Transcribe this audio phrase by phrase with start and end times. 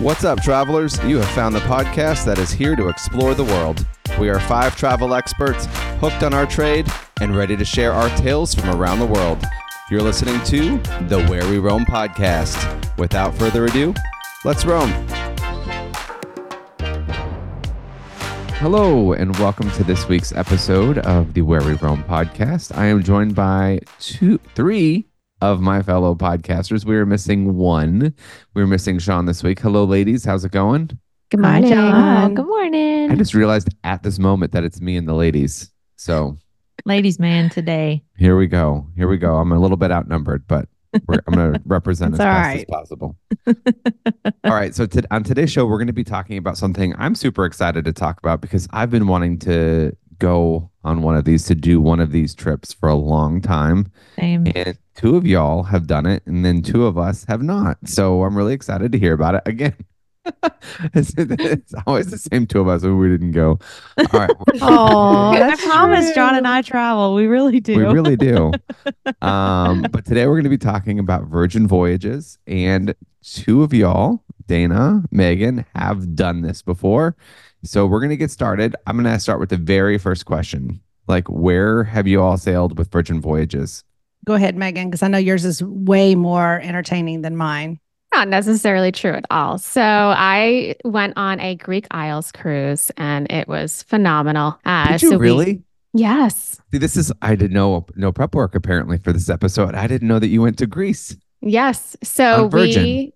[0.00, 0.98] What's up, travelers?
[1.04, 3.86] You have found the podcast that is here to explore the world.
[4.18, 5.68] We are five travel experts
[6.00, 6.88] hooked on our trade
[7.20, 9.44] and ready to share our tales from around the world.
[9.90, 12.98] You're listening to the Where We Roam podcast.
[12.98, 13.94] Without further ado,
[14.44, 14.90] let's roam.
[18.58, 22.76] Hello, and welcome to this week's episode of the Where We Roam podcast.
[22.76, 25.06] I am joined by two, three
[25.40, 26.84] of my fellow podcasters.
[26.84, 28.14] We are missing one.
[28.54, 29.58] We're missing Sean this week.
[29.60, 30.24] Hello, ladies.
[30.24, 30.98] How's it going?
[31.30, 31.70] Good Hi, morning.
[31.70, 32.34] John.
[32.34, 33.10] Good morning.
[33.10, 35.70] I just realized at this moment that it's me and the ladies.
[35.96, 36.36] So
[36.84, 38.02] ladies man today.
[38.16, 38.86] here we go.
[38.96, 39.36] Here we go.
[39.36, 40.68] I'm a little bit outnumbered, but
[41.06, 42.58] we're, I'm going to represent as It's all best right.
[42.58, 43.16] as possible.
[44.44, 44.74] all right.
[44.74, 47.84] So to, on today's show, we're going to be talking about something I'm super excited
[47.84, 51.80] to talk about because I've been wanting to go on one of these, to do
[51.80, 53.90] one of these trips for a long time.
[54.18, 54.46] Same.
[54.54, 57.78] And two of y'all have done it, and then two of us have not.
[57.84, 59.76] So I'm really excited to hear about it again.
[60.94, 63.58] it's, it's always the same two of us when we didn't go.
[63.98, 64.30] All right.
[64.62, 67.14] Oh, I promise John and I travel.
[67.14, 67.76] We really do.
[67.76, 68.52] We really do.
[69.22, 74.24] um, but today we're going to be talking about Virgin Voyages, and two of y'all,
[74.46, 77.16] Dana, Megan, have done this before.
[77.64, 78.76] So we're going to get started.
[78.86, 80.80] I'm going to start with the very first question.
[81.08, 83.84] Like, where have you all sailed with Virgin Voyages?
[84.24, 87.78] Go ahead, Megan, because I know yours is way more entertaining than mine.
[88.14, 89.58] Not necessarily true at all.
[89.58, 94.58] So I went on a Greek Isles cruise and it was phenomenal.
[94.64, 95.62] Uh, Did you so we- really?
[95.92, 96.60] yes.
[96.72, 99.74] See, this is I did no no prep work apparently for this episode.
[99.74, 101.16] I didn't know that you went to Greece.
[101.42, 101.96] Yes.
[102.02, 102.82] So Virgin.
[102.82, 103.12] we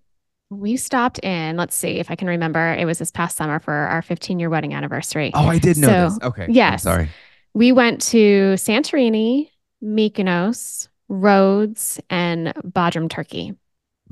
[0.51, 2.73] we stopped in, let's see if I can remember.
[2.73, 5.31] It was this past summer for our 15 year wedding anniversary.
[5.33, 6.19] Oh, I did know So, this.
[6.23, 6.47] Okay.
[6.73, 7.09] I'm sorry.
[7.53, 9.49] We went to Santorini,
[9.83, 13.53] Mykonos, Rhodes, and Bodrum, Turkey.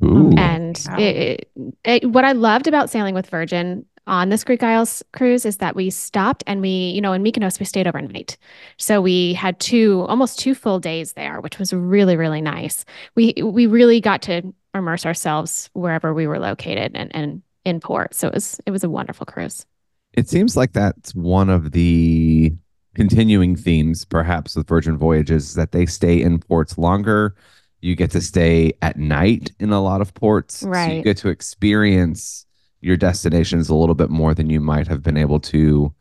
[0.04, 0.32] Ooh.
[0.38, 0.98] And Wow.
[0.98, 1.52] it, it,
[1.84, 5.76] it, what I loved about sailing with Virgin on this Greek Isles cruise is that
[5.76, 8.38] we stopped and we, you know, in Mykonos, we stayed overnight.
[8.78, 12.86] So we had two, almost two full days there, which was really, really nice.
[13.16, 18.13] We, we really got to immerse ourselves wherever we were located and, and in port.
[18.13, 19.65] So it was, it was a wonderful cruise.
[20.13, 22.53] It seems like that's one of the
[22.95, 27.35] continuing themes, perhaps, with Virgin Voyages, that they stay in ports longer.
[27.81, 30.57] You get to stay at night in a lot of ports.
[30.59, 32.45] So you get to experience
[32.81, 35.93] your destinations a little bit more than you might have been able to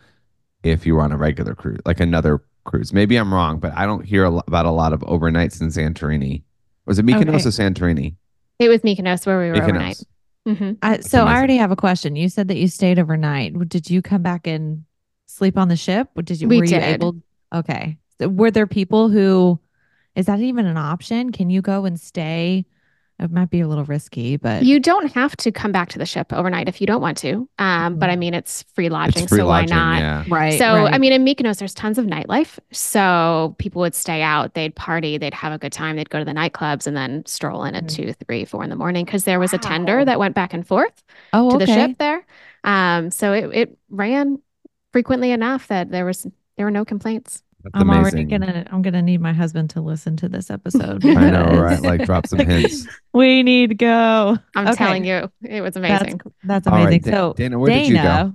[0.63, 2.93] if you were on a regular cruise, like another cruise.
[2.93, 6.43] Maybe I'm wrong, but I don't hear about a lot of overnights in Santorini.
[6.87, 7.49] Was it Mykonos Okay.
[7.49, 8.17] or Santorini?
[8.59, 9.97] It was Mykonos where we were overnight.
[10.47, 10.59] Mykonos.
[10.59, 12.17] hmm I, so I already have a question.
[12.17, 13.69] You said that you stayed overnight.
[13.69, 14.85] Did you come back and
[15.27, 16.09] sleep on the ship?
[16.17, 16.49] Or Did you?
[16.49, 16.83] We were you did.
[16.83, 17.17] able?
[17.55, 17.99] Okay.
[18.21, 19.61] Were there people who?
[20.17, 21.31] Is that even an option?
[21.31, 22.67] Can you go and stay?
[23.21, 26.07] It might be a little risky, but You don't have to come back to the
[26.07, 27.49] ship overnight if you don't want to.
[27.59, 28.19] Um, but I Mhm.
[28.21, 29.99] mean, it's free lodging, It's free so lodging, why not?
[29.99, 30.25] yeah.
[30.29, 30.57] right.
[30.57, 32.61] So, I mean, in Mykonos, there's tons of nightlife.
[32.71, 36.25] So people would stay out, they'd party, they'd have a good time, they'd go to
[36.25, 37.89] the nightclubs and then stroll in at Mhm.
[37.89, 40.65] two, three, four in the morning because there was a tender that went back and
[40.65, 41.03] forth
[41.33, 41.67] oh, to okay.
[41.67, 42.25] the ship there.
[42.63, 44.39] Um, so it, it ran
[44.93, 46.25] frequently enough that there was
[46.57, 47.43] there were no complaints.
[47.65, 48.65] That's I'm already gonna.
[48.71, 51.05] I'm gonna need my husband to listen to this episode.
[51.07, 51.81] I know, right?
[51.83, 52.87] Like, drop some hints.
[53.13, 54.39] we need to go.
[54.55, 54.77] I'm Okay.
[54.77, 56.21] telling you, it was amazing.
[56.23, 57.11] That's that's All right, amazing.
[57.13, 58.33] Da- so Dana, where Dana, did you go?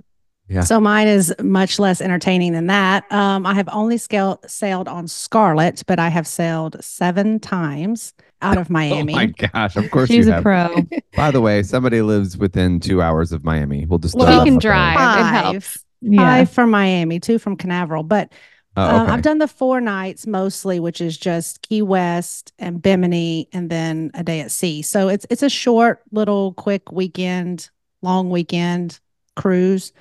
[0.48, 0.60] Yeah.
[0.60, 3.10] So mine is much less entertaining than that.
[3.10, 8.58] Um, I have only scale, sailed on Scarlet, but I have sailed seven times out
[8.58, 9.14] of Miami.
[9.14, 9.74] Oh my gosh!
[9.76, 10.42] Of course she's you a have.
[10.42, 10.76] pro.
[11.16, 13.86] By the way, somebody lives within two hours of Miami.
[13.86, 14.14] We'll just.
[14.14, 14.70] Well, throw She that can out there.
[14.70, 15.18] drive.
[15.18, 15.66] It helps.
[15.72, 15.84] Five.
[16.02, 16.18] Yeah.
[16.20, 18.02] Five from Miami, two from Canaveral.
[18.02, 18.30] But
[18.76, 19.08] Oh, um.
[19.08, 24.10] I've done the four nights mostly, which is just Key West and Bimini, and then
[24.14, 24.82] a day at sea.
[24.82, 27.70] So it's it's a short, little, quick weekend,
[28.02, 28.98] long weekend
[29.36, 29.92] cruise.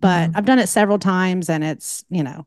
[0.00, 0.36] But Mhm.
[0.36, 2.46] I've done it several times, and it's you know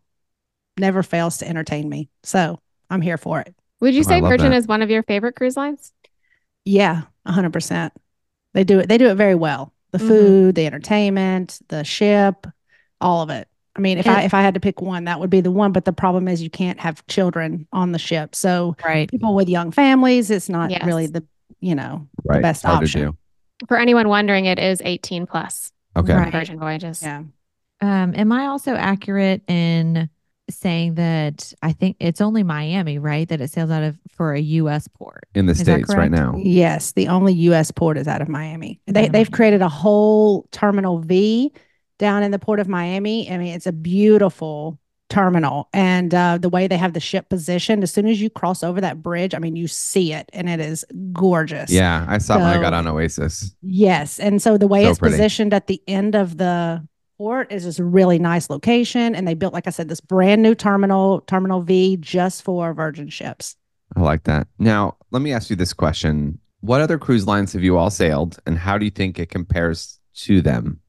[0.77, 2.09] never fails to entertain me.
[2.23, 3.55] So I'm here for it.
[3.81, 4.57] Would you Oh, say Virgin that.
[4.57, 5.93] is one of your favorite cruise lines?
[6.65, 7.93] Yeah, hundred percent.
[8.53, 8.89] They do it.
[8.89, 9.73] They do it very well.
[9.91, 10.07] The Mhm.
[10.07, 12.47] food, the entertainment, the ship,
[13.01, 13.47] all of it.
[13.79, 15.71] I mean, if I if I had to pick one, that would be the one.
[15.71, 18.35] But the problem is you can't have children on the ship.
[18.35, 19.09] So Right.
[19.09, 20.83] people with young families, it's not Yes.
[20.83, 21.23] really the
[21.61, 22.41] you know right.
[22.41, 23.17] best hard option.
[23.69, 26.13] For anyone wondering, it is 18 plus Okay.
[26.13, 26.29] Right.
[26.29, 27.01] Virgin Voyages.
[27.01, 27.23] yeah.
[27.79, 30.09] Um, am I also accurate in
[30.49, 33.29] saying that I think it's only Miami, right?
[33.29, 34.89] That it sails out of for a U.S.
[34.89, 35.23] port.
[35.35, 36.35] In the Is states right now.
[36.37, 37.71] Yes, the only U.S.
[37.71, 38.81] port is out of Miami.
[38.87, 41.53] They Out of they've created a whole terminal V
[41.99, 43.29] down in the port of Miami.
[43.31, 44.79] I mean, it's a beautiful
[45.09, 48.61] terminal and uh, the way they have the ship positioned as soon as you cross
[48.63, 52.35] over that bridge i mean you see it and it is gorgeous Yeah, I saw
[52.35, 53.55] it when I got on Oasis.
[53.63, 55.13] yes and so the way So it's pretty.
[55.13, 56.87] positioned at the end of the
[57.17, 60.43] port is just a really nice location and they built like i said this brand
[60.43, 63.55] new terminal terminal v just for virgin ships
[63.95, 64.45] I like that.
[64.59, 66.37] Now, let me ask you this question.
[66.59, 69.97] What other cruise lines have you all sailed and how do you think it compares
[70.25, 70.81] to them?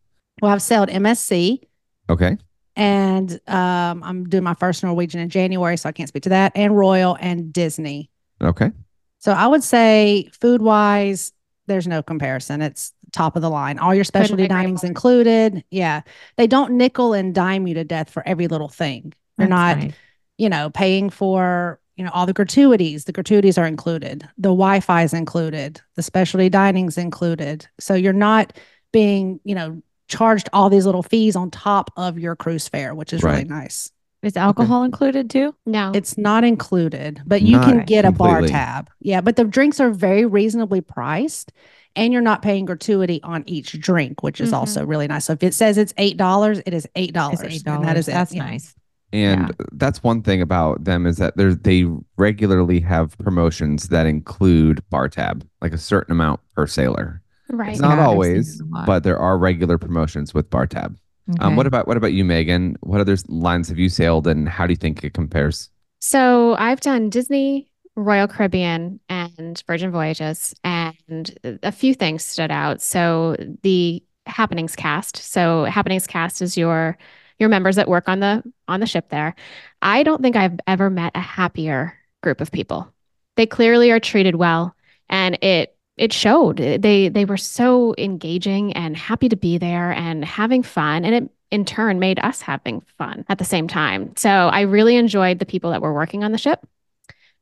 [0.42, 1.60] Well i've sailed msc
[2.08, 2.36] Okay.
[2.76, 6.52] and um, i'm doing my first norwegian in january so i can't speak to that
[6.54, 8.10] and royal and disney
[8.42, 8.70] Okay.
[9.18, 11.30] So I would say food wise,
[11.66, 12.62] there's no comparison.
[12.62, 13.78] It's top of the line.
[13.78, 15.62] All your specialty dining's included.
[15.70, 16.00] Yeah.
[16.38, 19.12] They don't nickel and dime you to death for every little thing.
[19.36, 19.92] You're That's not, nice.
[20.38, 23.04] you know, paying for, you know, all the gratuities.
[23.04, 24.22] The gratuities are included.
[24.38, 25.82] The Wi-Fi is included.
[25.96, 27.68] The specialty dining's included.
[27.78, 28.54] So you're not
[28.90, 33.12] being, you know, charged all these little fees on top of your cruise fare, which
[33.12, 33.90] is really nice.
[34.22, 35.54] Is alcohol included too?
[35.64, 35.92] No.
[35.94, 38.90] It's not included, but you can Not get a bar tab.
[39.00, 41.52] Yeah, but the drinks are very reasonably priced
[41.96, 44.56] and you're not paying gratuity on each drink, which is Mhm.
[44.58, 45.24] also really nice.
[45.24, 47.40] So if it says it's $8, it is $8.
[47.42, 47.86] It's eight And dollars.
[47.86, 48.12] that is it.
[48.12, 48.44] That's Yeah.
[48.44, 48.74] nice.
[49.12, 54.82] And that's one thing about them is that they they regularly have promotions that include
[54.90, 57.19] bar tab, like a certain amount per sailor.
[57.52, 57.70] Right.
[57.70, 58.86] It's not Yeah, always, it a lot.
[58.86, 60.96] but there are regular promotions with bar tab.
[61.38, 62.76] Um, what about what about you, Megan?
[62.80, 65.70] What other lines have you sailed, and how do you think it compares?
[66.00, 72.82] So I've done Disney, Royal Caribbean, and Virgin Voyages, and a few things stood out.
[72.82, 75.16] So the Happenings cast.
[75.16, 76.98] So Happenings cast is your
[77.38, 79.34] your members that work on the on the ship there.
[79.82, 82.92] I don't think I've ever met a happier group of people.
[83.36, 84.74] They clearly are treated well,
[85.08, 86.56] and it it showed.
[86.56, 91.30] They they were so engaging and happy to be there and having fun, and it
[91.50, 94.12] in turn made us having fun at the same time.
[94.16, 96.66] So I really enjoyed the people that were working on the ship.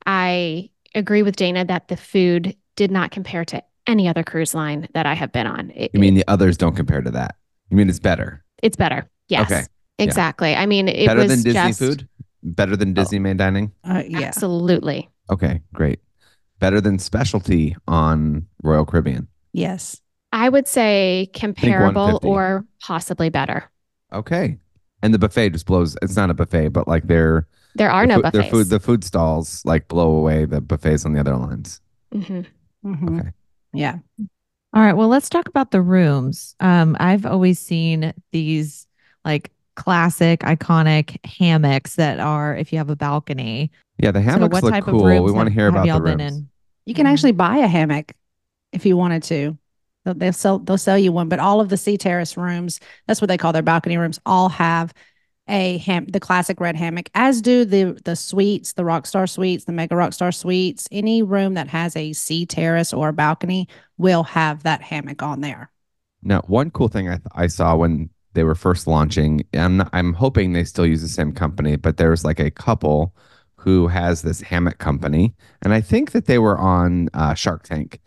[0.06, 4.88] I agree with Dana that the food did not compare to any other cruise line
[4.94, 5.70] that I have been on.
[5.75, 7.37] It- You mean the others don't compare to that?
[7.70, 8.44] You mean it's better?
[8.62, 9.08] it's better.
[9.28, 9.50] Yes.
[9.52, 9.61] Okay.
[9.99, 10.04] Yeah.
[10.04, 10.54] Exactly.
[10.56, 12.08] I mean, it better was than Disney just food?
[12.43, 13.72] Better than Disney main dining?
[13.84, 14.26] Uh, yeah.
[14.28, 15.08] absolutely.
[15.31, 16.00] Okay, great.
[16.58, 19.28] Better than specialty on Royal Caribbean.
[19.52, 20.00] Yes.
[20.32, 23.70] I would say comparable or possibly better.
[24.12, 24.58] Okay.
[25.02, 25.96] And the buffet just blows.
[26.02, 27.46] It's not a buffet, but like their
[27.76, 28.43] There are the no food, buffets.
[28.43, 31.81] their food, the food stalls like blow away the buffets on the other lines.
[32.12, 32.46] Mhm.
[32.84, 33.20] Mhm.
[33.20, 33.31] Okay.
[33.72, 33.99] Yeah.
[34.75, 34.94] All right.
[34.96, 36.54] Well, let's talk about the rooms.
[36.61, 38.87] Um, I've always seen these
[39.25, 43.70] like classic, iconic hammocks that are if you have a balcony.
[43.98, 45.00] Yeah, the So hammocks what look type cool.
[45.00, 46.36] of rooms We want to hear about y'all the been rooms.
[46.36, 46.48] in?
[46.84, 47.10] You can Mhm.
[47.12, 48.12] actually buy a hammock
[48.72, 49.56] if you wanted to.
[50.04, 53.20] They'll, they'll sell they'll sell you one, but all of the sea terrace rooms, that's
[53.20, 54.92] what they call their balcony rooms, all have
[55.48, 59.72] a ham the classic red hammock, as do the the suites, the Rockstar suites, the
[59.72, 60.86] Mega Rockstar suites.
[60.92, 65.40] Any room that has a sea terrace or a balcony will have that hammock on
[65.40, 65.70] there.
[66.22, 69.90] Now, one cool thing I, th- I saw when they were first launching, I'm not,
[69.92, 73.14] I'm hoping they still use the same company, but there was like a couple
[73.56, 78.00] who has this hammock company, and I think that they were on uh, Shark Tank,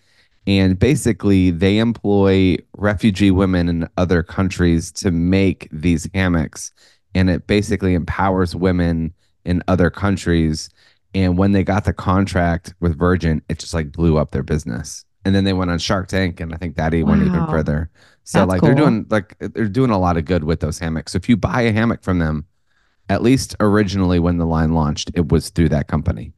[0.47, 6.71] and basically they employ refugee women in other countries to make these hammocks,
[7.13, 9.13] and it basically empowers women
[9.43, 10.69] in other countries.
[11.13, 15.03] And when they got the contract with Virgin, it just like blew up their business.
[15.25, 17.91] And then they went on Shark Tank, and I think that e- went even further.
[18.23, 21.13] So That's like they're doing like they're doing a lot of good with those hammocks.
[21.13, 22.45] So if you buy a hammock from them,
[23.09, 26.33] at least originally when the line launched, it was through that company.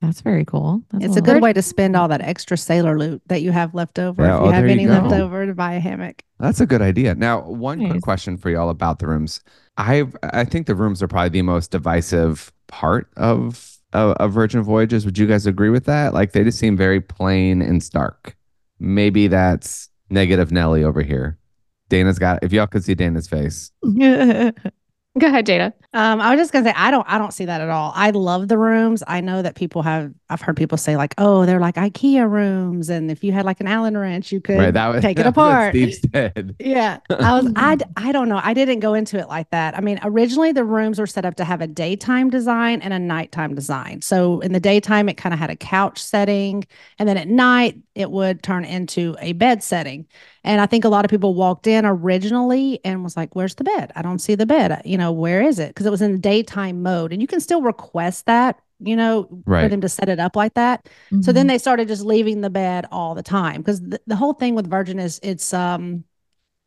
[0.00, 0.82] That's very cool.
[0.92, 1.24] That's It's a lot.
[1.24, 4.22] good way to spend all that extra sailor loot that you have left over.
[4.22, 4.92] Yeah, if oh, you have there you any go.
[4.92, 6.22] left over to buy a hammock.
[6.38, 7.14] That's a good idea.
[7.14, 7.90] Now, one Nice.
[7.92, 9.40] quick question for y'all about the rooms.
[9.78, 14.62] I I think the rooms are probably the most divisive part of, of of Virgin
[14.62, 15.06] Voyages.
[15.06, 16.12] Would you guys agree with that?
[16.12, 18.36] Like they just seem very plain and stark.
[18.78, 21.38] Maybe that's negative Nelly over here.
[21.88, 22.42] Dana's got.
[22.42, 23.70] If y'all could see Dana's face,
[25.16, 25.72] Go ahead, Dana.
[25.94, 27.92] Um, I was just gonna say I don't I don't see that at all.
[27.94, 29.04] I love the rooms.
[29.06, 32.90] I know that people have I've heard people say like, oh, they're like IKEA rooms,
[32.90, 34.74] and if you had like an Allen wrench, you could right?
[34.74, 35.72] That was take it that was apart.
[35.72, 36.56] Steve said.
[36.60, 38.40] Yeah, I was I I don't know.
[38.42, 39.76] I didn't go into it like that.
[39.78, 42.98] I mean, originally the rooms were set up to have a daytime design and a
[42.98, 44.02] nighttime design.
[44.02, 46.64] So in the daytime, it kind of had a couch setting,
[46.98, 50.06] and then at night it would turn into a bed setting.
[50.42, 53.64] And I think a lot of people walked in originally and was like, "Where's the
[53.64, 53.92] bed?
[53.94, 54.82] I don't see the bed.
[54.84, 57.40] You know, where is it?" Because it was in the daytime mode, and you can
[57.40, 58.60] still request that.
[58.80, 60.88] You know, for them to set it up like that.
[61.20, 61.32] So Mm-hmm.
[61.32, 64.54] then they started just leaving the bed all the time because the, the whole thing
[64.56, 66.04] with Virgin is it's um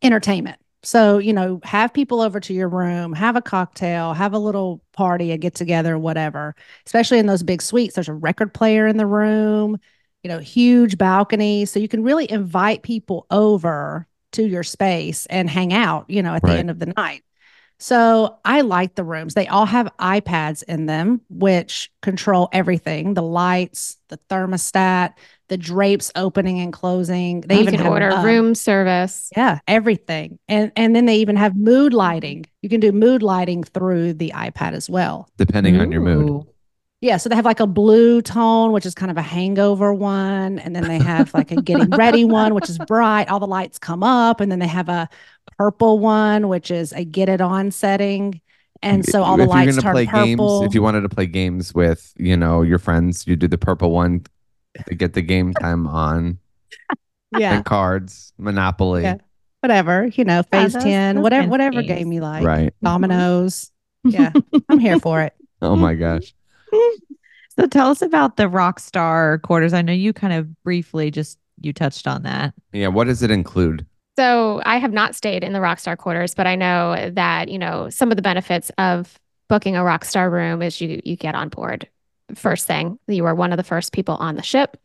[0.01, 0.59] entertainment.
[0.83, 4.81] So, you know, have people over to your room, have a cocktail, have a little
[4.93, 6.55] party, a get together, whatever.
[6.86, 9.77] Especially in those big suites, there's a record player in the room,
[10.24, 11.65] you know, huge balcony.
[11.65, 16.36] So you can really invite people over to your space and hang out, you know,
[16.36, 16.53] at Right.
[16.53, 17.24] the end of the night.
[17.79, 19.34] So I like the rooms.
[19.34, 25.13] They all have iPads in them, which control everything the lights, the thermostat,
[25.50, 27.41] the drapes opening and closing.
[27.41, 29.31] They you even can have order um, room service.
[29.36, 30.39] yeah, everything.
[30.48, 32.46] And and then they even have mood lighting.
[32.62, 35.29] You can do mood lighting through the iPad as well.
[35.38, 36.48] depending on your mood.
[37.07, 40.59] Yeah, so they have like a blue tone, which is kind of a hangover one,
[40.59, 43.29] and then they have like a getting ready one, which is bright.
[43.29, 45.07] All the lights come up, and then they have a
[45.57, 48.41] purple one, which is a get it on setting.
[48.81, 50.59] And so all the if lights you're gonna turn play purple.
[50.59, 53.57] games, if you wanted to play games with, you know, your friends, you do the
[53.57, 54.25] purple one
[54.87, 56.39] to get the game time on.
[57.37, 59.03] yeah, And cards, Monopoly.
[59.03, 59.15] Yeah.
[59.61, 61.87] whatever, you know, Yeah, phase 10, those whatever, whatever games.
[61.87, 62.45] game you like.
[62.45, 62.73] Right.
[62.83, 63.71] Dominoes.
[64.03, 64.31] Yeah,
[64.69, 65.33] I'm here for it.
[65.61, 66.33] Oh my gosh.
[67.59, 69.74] So tell us about the rock star quarters.
[69.74, 72.53] I know you kind of briefly just you touched on that.
[72.71, 72.89] Yeah.
[72.89, 73.86] What does it include?
[74.15, 77.57] So I have not stayed in the rock star quarters, but I know that, you
[77.57, 81.33] know, some of the benefits of booking a rock star room is you you get
[81.33, 81.88] on board
[82.36, 83.00] first thing.
[83.07, 84.77] You are one of the first people on the ship.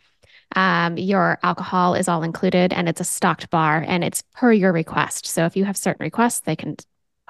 [0.55, 4.73] Um, your alcohol is all included and it's a stocked bar and it's per your
[4.73, 5.27] request.
[5.27, 6.77] So if you have certain requests, they can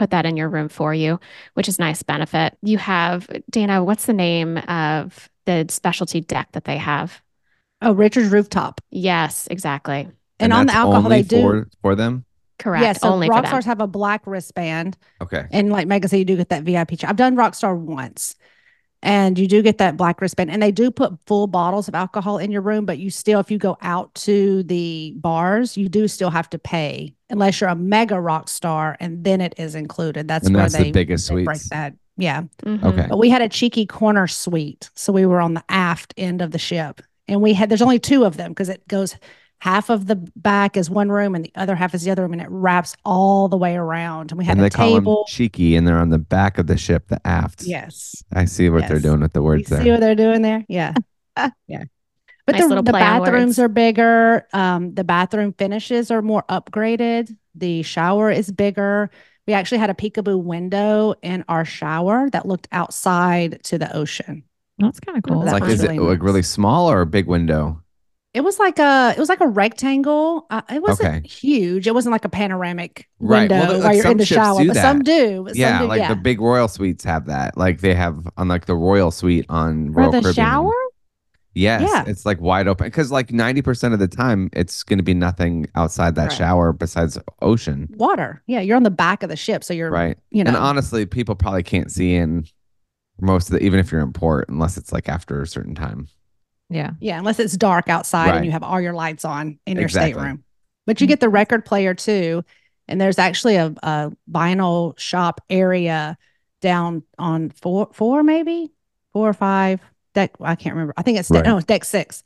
[0.03, 1.21] put that in your room for you,
[1.55, 2.59] which is nice benefit.
[2.61, 7.23] You have Dana, what's the name of the specialty deck that they have?
[7.81, 8.81] Oh, Richard's rooftop.
[8.91, 10.09] Yes, exactly.
[10.41, 11.41] And, on the alcohol, only they do.
[11.41, 12.25] for, for them.
[12.59, 12.83] Correct.
[12.83, 13.45] Yeah, so Only for them.
[13.45, 14.97] Rockstars have a black wristband.
[15.21, 15.47] Okay.
[15.53, 16.99] And like Megan said, you do get that VIP.
[16.99, 17.09] check.
[17.09, 18.35] I've done Rockstar once,
[19.03, 20.51] and you do get that black wristband.
[20.51, 23.51] And they do put full bottles of alcohol in your room, but you still, if
[23.51, 27.75] you go out to the bars, you do still have to pay unless you're a
[27.75, 30.29] mega rock star, and then it is included.
[30.29, 31.71] That's and where that's they, the biggest they break suites.
[31.71, 31.95] that.
[32.19, 32.85] Yeah, Mhm.
[32.85, 33.07] Okay.
[33.09, 36.51] but we had a cheeky corner suite, so we were on the aft end of
[36.51, 39.17] the ship, and we had there's only two of them because it goes.
[39.63, 42.33] Half of the back is one room and the other half is the other room,
[42.33, 44.33] and it wraps all the way around.
[44.33, 45.25] And we had And a they call them table.
[45.29, 47.63] cheeky, and they're on the back of the ship, the aft.
[47.63, 48.25] Yes.
[48.33, 50.65] I see what they're doing with the You words see what they're doing there?
[50.69, 50.95] Yeah.
[51.69, 51.85] yeah.
[52.45, 54.49] But Nice the, the bathrooms are bigger.
[54.53, 57.33] Um, the bathroom finishes are more upgraded.
[57.55, 59.11] The shower is bigger.
[59.47, 64.43] We actually had a peekaboo window in our shower that looked outside to the ocean.
[64.79, 65.43] That's kind of cool.
[65.43, 67.81] That like, was is it really like really small or a big window?
[68.35, 70.47] It was like a it was like a rectangle.
[70.49, 71.29] Uh, it wasn't Okay.
[71.29, 71.87] huge.
[71.87, 73.51] It wasn't like a panoramic Right.
[73.51, 74.83] Well, window like you're some in the shower, do but that.
[74.83, 75.43] some do.
[75.45, 77.57] but some yeah, do, like the big royal suites have that.
[77.59, 80.35] Like they have on like the royal suite on Royal the Caribbean.
[80.47, 80.73] shower?
[81.55, 82.05] Yes, Yeah.
[82.07, 85.13] it's like wide open because like ninety percent of the time it's going to be
[85.13, 86.33] nothing outside that Right.
[86.33, 88.43] shower besides ocean, water.
[88.47, 90.17] Yeah, you're on the back of the ship, so you're right?
[90.31, 92.47] you know And honestly, people probably can't see in
[93.21, 96.09] most of the even if you're in port unless it's like after a certain time.
[96.73, 96.91] Yeah.
[97.01, 98.37] Yeah, unless it's dark outside Right.
[98.37, 100.13] and you have all your lights on in your Exactly.
[100.13, 100.45] stateroom.
[100.87, 102.45] But you get the record player too.
[102.89, 106.19] And there's actually a, a vinyl shop area
[106.61, 108.73] down on four, four maybe
[109.13, 109.81] four or five
[110.15, 110.33] deck.
[110.41, 110.95] I can't remember.
[110.97, 111.45] I think it's Right.
[111.45, 112.23] no, it's deck six,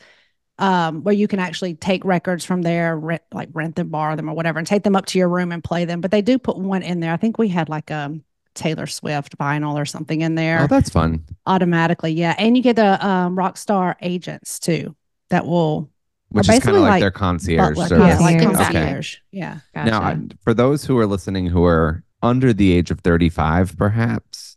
[0.59, 4.29] um, where you can actually take records from there, rent, like rent them, borrow them,
[4.29, 6.01] or whatever, and take them up to your room and play them.
[6.01, 7.13] But they do put one in there.
[7.13, 8.19] I think we had like a
[8.57, 11.25] Taylor Swift vinyl or something in there Oh, that's fun.
[11.47, 12.13] automatically.
[12.13, 14.97] Yeah, and you get the um, Rockstar agents too
[15.31, 15.89] that will
[16.31, 18.07] Which is kind of like, like- their concierge like, service.
[18.07, 19.15] yeah, like Concierge.
[19.17, 19.23] Okay.
[19.33, 19.59] Yeah.
[19.75, 19.91] Gotcha.
[19.91, 24.57] Now, for those who are listening who are under the age of 35, perhaps,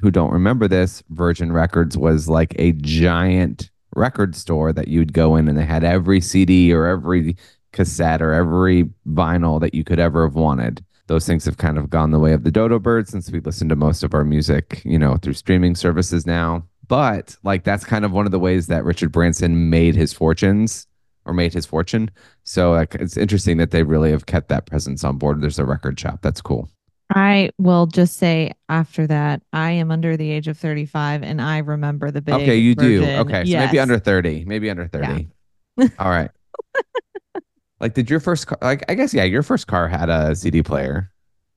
[0.00, 5.36] who don't remember this, Virgin Records was like a giant record store that you'd go
[5.36, 7.36] in and they had every CD or every
[7.72, 10.84] cassette or every vinyl that you could ever have wanted.
[11.06, 13.68] Those things have kind of gone the way of the dodo bird since we listen
[13.68, 16.66] to most of our music, you know, through streaming services now.
[16.86, 20.86] But like that's kind of one of the ways that Richard Branson made his fortunes
[21.26, 22.10] or made his fortune.
[22.42, 25.40] So like, it's interesting that they really have kept that presence on board.
[25.40, 26.20] There's a record shop.
[26.22, 26.68] That's cool.
[27.14, 31.58] I will just say after that, I am under the age of 35 and I
[31.58, 32.34] remember the big.
[32.34, 33.04] okay, you do.
[33.04, 33.78] Okay, so maybe Yes.
[33.82, 34.44] under 30.
[34.46, 35.28] Maybe under 30.
[35.98, 36.30] All right.
[37.80, 40.62] like, did your first car, like, I guess, yeah, your first car had a CD
[40.62, 41.10] player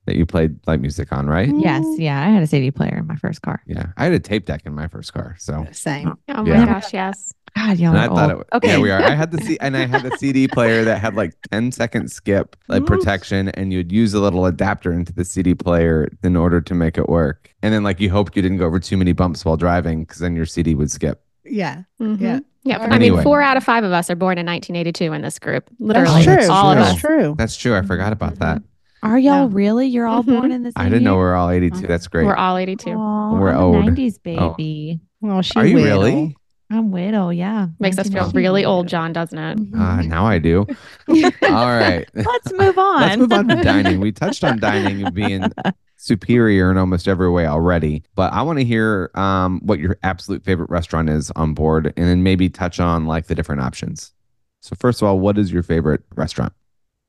[0.05, 1.49] that you played like music on, right?
[1.57, 1.83] Yes.
[1.97, 2.21] Yeah.
[2.25, 3.61] I had a CD player in my first car.
[3.67, 3.87] Yeah.
[3.97, 5.35] I had a tape deck in my first car.
[5.37, 6.07] So, Same.
[6.07, 6.59] Oh, oh Yeah.
[6.63, 7.33] my gosh, yes.
[7.55, 8.41] God, y'all and are I thought old.
[8.41, 8.67] it, okay.
[8.69, 9.01] yeah, we are.
[9.01, 12.09] I had the C, and I had the CD player that had like 10 second
[12.11, 16.61] skip, like protection, and you'd use a little adapter into the CD player in order
[16.61, 17.53] to make it work.
[17.61, 20.19] And then, like, you hoped you didn't go over too many bumps while driving because
[20.19, 21.23] then your CD would skip.
[21.49, 21.83] Yeah.
[22.01, 22.19] Mhm.
[22.21, 22.39] Yeah.
[22.63, 22.75] Yeah.
[22.79, 22.93] Alright.
[22.93, 25.69] I mean, four out of five of us are born in 1982 in this group.
[25.79, 26.49] That's Literally, true.
[26.51, 26.99] all of That's us.
[26.99, 27.35] true.
[27.37, 27.75] That's true.
[27.75, 28.43] I forgot about Mm-hmm.
[28.43, 28.61] that.
[29.03, 29.55] Are y'all Yeah.
[29.55, 29.87] really?
[29.87, 30.55] You're all born Mhm.
[30.55, 30.73] in this.
[30.75, 31.85] I didn't know we're all 82.
[31.87, 32.25] That's great.
[32.25, 32.91] We're all 82.
[32.91, 33.75] Aw, We're I'm old.
[33.75, 34.49] a 90s Oh.
[34.57, 34.99] baby.
[35.21, 35.83] Well, she Are you will.
[35.83, 36.35] really?
[36.69, 37.67] I'm widow, yeah.
[37.79, 38.87] Makes us feel really old.
[38.87, 39.57] John, doesn't it?
[39.57, 40.07] Uh, Mhm.
[40.07, 40.65] now I do.
[41.07, 42.05] All right.
[42.13, 43.01] Let's move on.
[43.01, 43.99] Let's move on to dining.
[44.01, 45.51] We touched on dining being
[45.95, 50.43] superior in almost every way already, but I want to hear um, what your absolute
[50.43, 54.13] favorite restaurant is on board and then maybe touch on like the different options.
[54.61, 56.51] So, first of all, what is your favorite restaurant?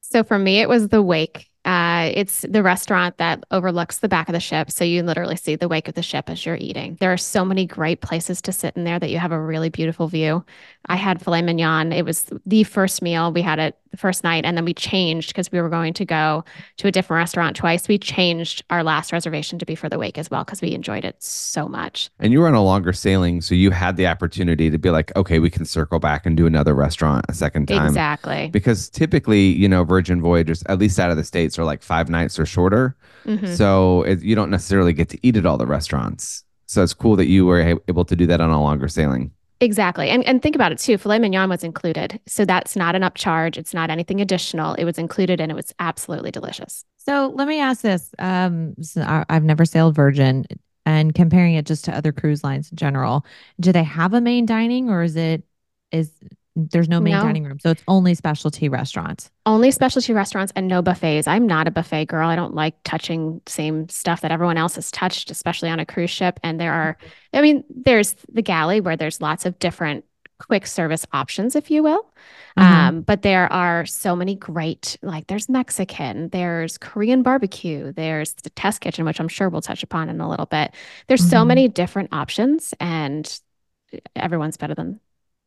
[0.02, 1.48] So for me, it was the Wake.
[1.64, 4.70] Uh, it's the restaurant that overlooks the back of the ship.
[4.70, 6.96] So you literally see the wake of the ship as you're eating.
[7.00, 9.68] There are so many great places to sit in there that you have a really
[9.68, 10.44] beautiful view.
[10.86, 11.92] I had filet mignon.
[11.92, 13.32] It was the first meal.
[13.32, 16.04] We had it the first night, and then we changed because we were going to
[16.04, 16.44] go
[16.76, 17.88] to a different restaurant twice.
[17.88, 21.04] We changed our last reservation to be for the Wake as well because we enjoyed
[21.04, 22.10] it so much.
[22.18, 25.14] And you were on a longer sailing, so you had the opportunity to be like,
[25.16, 27.86] okay, we can circle back and do another restaurant a second time.
[27.86, 28.50] Exactly.
[28.52, 32.08] Because typically, you know, Virgin Voyagers, at least out of the States, are like five
[32.08, 32.96] nights or shorter.
[33.24, 33.56] Mhm.
[33.56, 36.42] So it, you don't necessarily get to eat at all the restaurants.
[36.66, 39.30] So it's cool that you were able to do that on a longer sailing.
[39.60, 40.08] Exactly.
[40.08, 40.98] And and think about it too.
[40.98, 42.20] Filet mignon was included.
[42.26, 43.56] So that's not an upcharge.
[43.56, 44.74] It's not anything additional.
[44.74, 46.84] It was included and it was absolutely delicious.
[46.96, 48.10] So let me ask this.
[48.18, 50.44] Um, so I've never sailed Virgin
[50.88, 53.26] and comparing it just to other cruise lines in general,
[53.60, 55.42] do they have a main dining or is it
[55.92, 56.10] is
[56.70, 57.22] there's no main No.
[57.22, 57.58] dining room?
[57.60, 59.30] So it's only specialty restaurants.
[59.46, 61.26] Only specialty restaurants and no buffets.
[61.28, 62.28] I'm not a buffet girl.
[62.28, 66.10] I don't like touching same stuff that everyone else has touched, especially on a cruise
[66.10, 66.40] ship.
[66.42, 66.98] And there are,
[67.32, 70.04] I mean, there's the galley where there's lots of different
[70.38, 72.06] quick service options, if you will.
[72.56, 72.62] Mhm.
[72.62, 78.50] Um, but there are so many great, like there's Mexican, there's Korean barbecue, there's the
[78.50, 80.72] test kitchen, which I'm sure we'll touch upon in a little bit.
[81.08, 81.46] There's so Mhm.
[81.48, 83.40] many different options, and
[84.14, 85.00] everyone's better than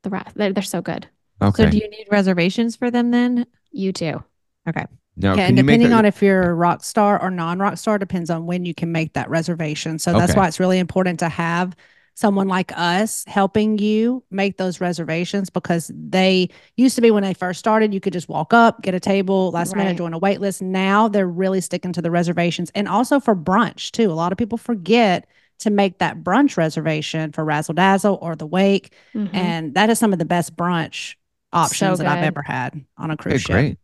[0.03, 0.35] the rest.
[0.35, 1.07] They're, they're so good.
[1.41, 1.63] Okay.
[1.63, 3.45] So do you need reservations for them then?
[3.71, 4.23] You do.
[4.67, 4.85] Okay.
[5.17, 7.97] now, Yeah, can and depending a- on if you're a rock star or non-rock star,
[7.97, 9.97] depends on when you can make that reservation.
[9.99, 10.39] So that's Okay.
[10.39, 11.75] why it's really important to have
[12.13, 17.33] someone like us helping you make those reservations because they used to be when they
[17.33, 19.97] first started, you could just walk up, get a table, last minute Right.
[19.97, 20.61] join a wait list.
[20.61, 24.11] Now they're really sticking to the reservations and also for brunch too.
[24.11, 25.25] A lot of people forget
[25.61, 29.29] to make that brunch reservation for Razzle Dazzle or the Wake, Mhm.
[29.33, 31.15] and that is some of the best brunch
[31.53, 33.51] options that I've ever had on a cruise Okay, ship.
[33.53, 33.77] great.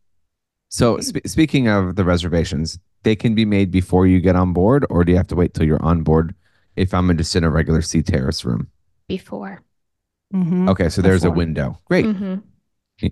[0.69, 4.85] So sp- speaking of the reservations, they can be made before you get on board,
[4.89, 6.35] or do you have to wait till you're on board?
[6.75, 8.67] If I'm just in a regular sea terrace room.
[9.07, 9.61] before.
[10.33, 10.69] Mhm.
[10.69, 11.79] Okay, so there's a window.
[11.85, 12.05] Great.
[12.05, 12.41] Mhm.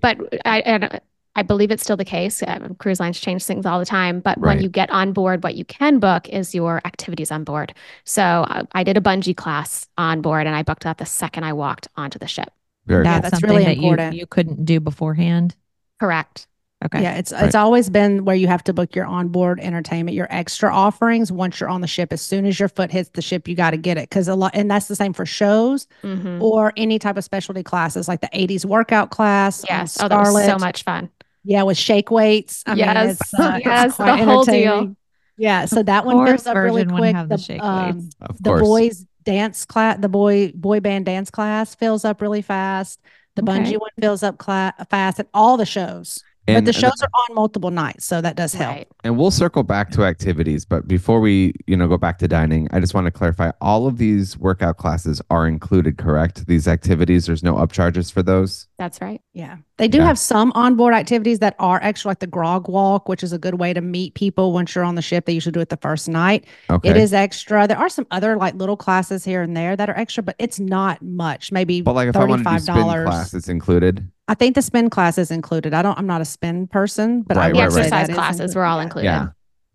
[0.02, 1.00] But I,
[1.36, 2.42] I, I believe it's still the case.
[2.46, 4.20] Um, cruise lines change things all the time.
[4.20, 7.74] But when you get on board, what you can book is your activities on board.
[8.04, 11.44] So uh, I did a bungee class on board, and I booked that the second
[11.44, 12.50] I walked onto the ship.
[12.86, 13.22] Very Yeah, cool.
[13.22, 14.16] that's something really that you- important.
[14.16, 15.54] You, couldn't do beforehand.
[16.00, 16.46] Correct.
[16.84, 17.02] Okay.
[17.02, 17.44] Yeah, it's Right.
[17.44, 21.58] it's always been where you have to book your onboard entertainment, your extra offerings once
[21.58, 22.12] you're on the ship.
[22.12, 24.34] As soon as your foot hits the ship, you got to get it because a
[24.34, 26.40] lot, and that's the same for shows Mhm.
[26.40, 29.62] or any type of specialty classes like the '80s workout class.
[29.62, 29.96] on Yes.
[30.02, 31.08] Oh, that was so much fun.
[31.46, 32.62] Yeah, with shake weights.
[32.66, 32.96] I Yes.
[32.96, 34.96] mean, it's, uh, it's Yes, the whole deal.
[35.38, 37.14] Yeah, so that one course fills up really quick.
[37.14, 38.16] have the The, shake um, weights.
[38.20, 43.00] Of the boys dance class, the boy boy band dance class fills up really fast.
[43.36, 43.52] The Okay.
[43.52, 46.22] bungee one fills up cla- fast at all the shows.
[46.48, 48.76] And, but the shows are on multiple nights, so that does help.
[48.76, 48.88] Right.
[49.02, 52.68] and we'll circle back to activities, but before we, you know, go back to dining,
[52.72, 56.46] I just want to clarify all of these workout classes are included, correct?
[56.46, 58.68] These activities, there's no upcharges for those.
[58.78, 59.20] That's right.
[59.32, 59.56] Yeah.
[59.78, 60.06] They do Yeah.
[60.06, 63.54] have some onboard activities that are extra, like the grog walk, which is a good
[63.54, 65.26] way to meet people once you're on the ship.
[65.26, 66.46] They usually do it the first night.
[66.70, 66.90] Okay.
[66.90, 67.66] It is extra.
[67.66, 70.60] There are some other like little classes here and there that are extra, but it's
[70.60, 71.50] not much.
[71.52, 73.04] Maybe But like if I want to do spin $35.
[73.06, 74.08] class, it's included.
[74.28, 75.72] I think the spin class is included.
[75.74, 77.92] I don't I'm not a spin person, but I Right, The would right, say right.
[78.00, 79.06] exercise classes were all included.
[79.06, 79.28] Yeah.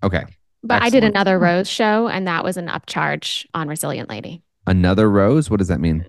[0.04, 0.24] Okay.
[0.64, 4.44] But I did another Rose show, and that was an upcharge on Resilient Lady.
[4.68, 5.50] Another rose.
[5.50, 6.06] What does that mean?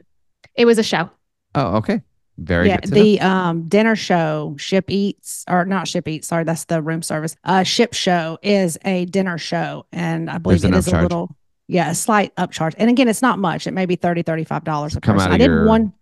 [0.54, 1.08] It was a show.
[1.54, 2.02] Oh, okay.
[2.38, 2.88] Very yeah, good.
[2.90, 3.02] to know.
[3.02, 7.36] the um dinner show, Ship Eats, or not Ship Eats, sorry, that's the room service.
[7.44, 10.98] Uh Ship Show is a dinner show, and I believe There's it an is upcharge.
[10.98, 11.36] a little
[11.68, 12.74] yeah, a slight upcharge.
[12.76, 13.66] And again, it's not much.
[13.66, 15.20] It may be 30 $35 a Come person.
[15.20, 15.92] out I did your one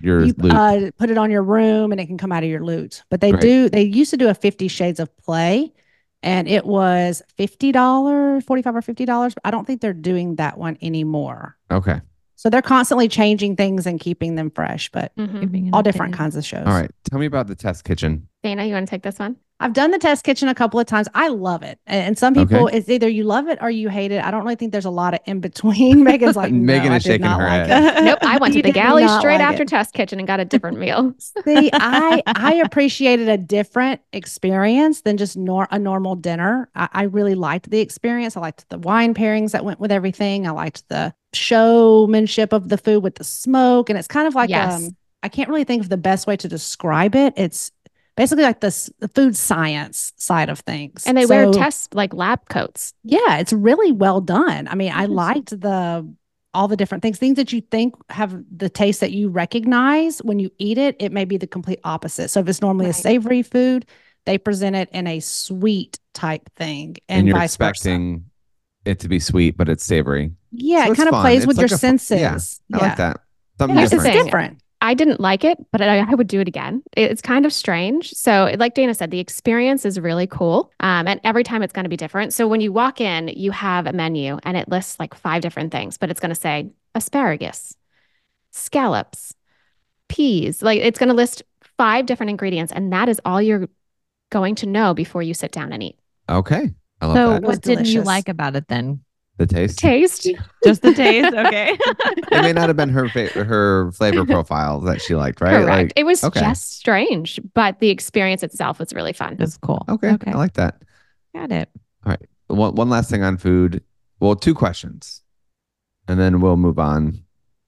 [0.00, 0.52] Your you loot.
[0.52, 3.02] uh put it on your room and it can come out of your loot.
[3.10, 3.40] But they Great.
[3.42, 5.72] do they used to do a 50 shades of play
[6.22, 9.34] and it was $50, 45 or $50.
[9.44, 11.56] I don't think they're doing that one anymore.
[11.70, 12.00] okay.
[12.38, 15.70] So they're constantly changing things and keeping them fresh, but Mhm.
[15.72, 16.66] All different kinds of shows.
[16.66, 16.90] All right.
[17.04, 18.28] Tell me about the test kitchen.
[18.42, 19.36] Dana, you want to take this one?
[19.58, 21.08] I've done the test kitchen a couple of times.
[21.14, 21.78] I love it.
[21.86, 24.22] And and some people, it's either you love it or you hate it.
[24.22, 26.04] I don't really think there's a lot of in between.
[26.04, 27.96] Megan's like, Megan no, is I did shaking not her like head.
[27.98, 28.04] it.
[28.04, 29.68] Nope, I went to the galley straight like after it.
[29.68, 31.14] test kitchen and got a different meal.
[31.18, 36.68] See, I I appreciated a different experience than just nor a normal dinner.
[36.74, 38.36] I, I really liked the experience.
[38.36, 40.46] I liked the wine pairings that went with everything.
[40.46, 44.50] I liked the showmanship of the food with the smoke, and it's kind of like
[44.50, 44.84] Yes.
[44.86, 44.96] um.
[45.22, 47.32] I can't really think of the best way to describe it.
[47.36, 47.72] It's
[48.16, 51.94] basically like the, s- the food science side of things, And they wear So- test
[51.94, 52.94] like lab coats.
[53.04, 54.68] yeah, it's really well done.
[54.68, 56.06] I mean, I liked the
[56.54, 60.38] all the different things, things that you think have the taste that you recognize when
[60.38, 62.28] you eat it, it may be the complete opposite.
[62.30, 62.94] So if it's normally Right.
[62.94, 63.84] a savory food,
[64.24, 67.68] they present it in a sweet type thing and, And, you're vice versa.
[67.70, 68.24] expecting
[68.86, 70.32] it to be sweet, but it's savory.
[70.50, 72.60] Yeah, So it kind of plays It's with like your a fu- yeah, senses.
[72.72, 73.20] I like that.
[73.58, 74.58] Something Yeah, Here's the it's different.
[74.80, 74.86] Thing.
[74.88, 74.90] different.
[74.90, 76.82] I didn't like it, but I, I would do it again.
[76.96, 78.12] It- It's kind of strange.
[78.12, 80.72] So, like Dana said, the experience is really cool.
[80.80, 82.32] Um, and every time it's going to be different.
[82.34, 85.72] So, when you walk in, you have a menu and it lists like five different
[85.72, 87.76] things, but it's going to say asparagus,
[88.50, 89.34] scallops,
[90.08, 90.62] peas.
[90.62, 91.42] Like it's going to list
[91.76, 92.72] five different ingredients.
[92.72, 93.68] And that is all you're
[94.30, 95.98] going to know before you sit down and eat.
[96.28, 96.70] Okay.
[97.00, 97.42] I love So that.
[97.42, 99.00] what didn't you like about it then?
[99.38, 99.78] The taste.
[99.78, 100.28] Taste.
[100.64, 101.34] Just the taste?
[101.34, 101.76] Okay.
[102.32, 105.62] It may not have been her fa- her flavor profile that she liked, right?
[105.62, 105.68] Correct.
[105.68, 106.40] Like, it was okay.
[106.40, 109.36] just strange, but the experience itself was really fun.
[109.38, 109.84] It's cool.
[109.88, 110.32] okay, Okay.
[110.32, 110.82] I like that.
[111.34, 111.70] Got it.
[112.04, 112.22] All right.
[112.48, 113.82] One one last thing on food.
[114.20, 115.22] Well, two questions,
[116.08, 117.22] and then we'll move on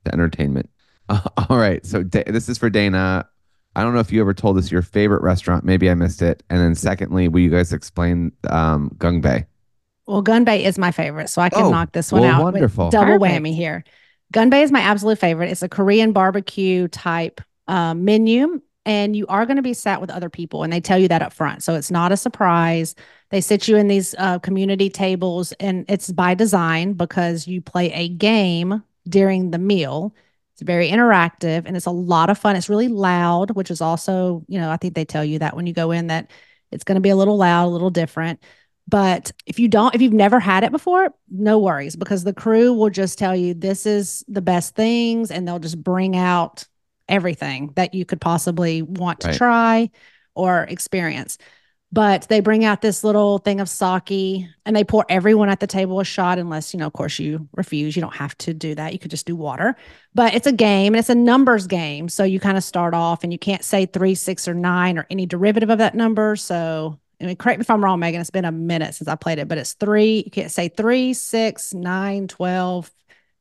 [0.04, 0.68] to entertainment.
[1.08, 1.84] all right.
[1.86, 3.26] So Da- this is for Dana.
[3.76, 5.64] I don't know if you ever told us your favorite restaurant.
[5.64, 6.42] Maybe I missed it.
[6.50, 9.46] And then secondly, will you guys explain um, Gunbae?
[10.08, 12.44] Well, Gunbae is my favorite, so I can Oh, knock this one well, out.
[12.46, 12.90] with wonderful.
[12.90, 13.44] double Perfect.
[13.44, 13.84] whammy here.
[14.34, 15.50] Gunbae is my absolute favorite.
[15.50, 20.10] It's a Korean barbecue type um, menu, and you are going to be sat with
[20.10, 22.94] other people, and they tell you that up front, so it's not a surprise.
[23.30, 27.92] They sit you in these uh, community tables, and it's by design because you play
[27.92, 30.14] a game during the meal.
[30.54, 32.56] It's very interactive and it's a lot of fun.
[32.56, 35.66] It's really loud, which is also, you know, I think they tell you that when
[35.68, 36.32] you go in that
[36.72, 38.42] it's going to be a little loud, a little different.
[38.88, 42.72] But if you don't, if you've never had it before, no worries because the crew
[42.72, 46.66] will just tell you this is the best things and they'll just bring out
[47.06, 49.36] everything that you could possibly want to Right.
[49.36, 49.90] try
[50.34, 51.36] or experience.
[51.90, 55.66] But they bring out this little thing of sake and they pour everyone at the
[55.66, 57.96] table a shot, unless, you know, of course, you refuse.
[57.96, 58.92] You don't have to do that.
[58.92, 59.74] You could just do water.
[60.14, 62.08] But it's a game and it's a numbers game.
[62.10, 65.06] So you kind of start off and you can't say three, six, or nine or
[65.08, 66.36] any derivative of that number.
[66.36, 68.20] So I mean, correct me if I'm wrong, Megan.
[68.20, 70.22] It's been a minute since I played it, but it's three.
[70.24, 72.90] You can't say three, six, nine, 12,